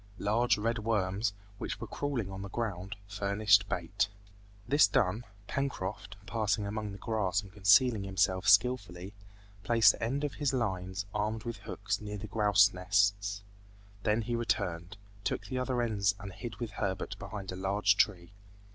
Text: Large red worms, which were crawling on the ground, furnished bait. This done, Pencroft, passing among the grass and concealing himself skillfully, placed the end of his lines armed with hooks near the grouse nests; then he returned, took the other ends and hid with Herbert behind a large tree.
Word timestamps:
Large 0.17 0.57
red 0.57 0.79
worms, 0.79 1.31
which 1.59 1.79
were 1.79 1.85
crawling 1.85 2.31
on 2.31 2.41
the 2.41 2.49
ground, 2.49 2.95
furnished 3.07 3.69
bait. 3.69 4.07
This 4.67 4.87
done, 4.87 5.25
Pencroft, 5.45 6.17
passing 6.25 6.65
among 6.65 6.91
the 6.91 6.97
grass 6.97 7.43
and 7.43 7.53
concealing 7.53 8.03
himself 8.03 8.49
skillfully, 8.49 9.13
placed 9.61 9.91
the 9.91 10.01
end 10.01 10.23
of 10.23 10.33
his 10.33 10.53
lines 10.53 11.05
armed 11.13 11.43
with 11.43 11.57
hooks 11.57 12.01
near 12.01 12.17
the 12.17 12.25
grouse 12.25 12.73
nests; 12.73 13.43
then 14.01 14.23
he 14.23 14.35
returned, 14.35 14.97
took 15.23 15.45
the 15.45 15.59
other 15.59 15.83
ends 15.83 16.15
and 16.19 16.33
hid 16.33 16.55
with 16.55 16.71
Herbert 16.71 17.15
behind 17.19 17.51
a 17.51 17.55
large 17.55 17.95
tree. 17.95 18.31